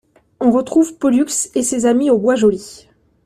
[0.39, 2.87] On retrouve Pollux et ses amis au Bois joli.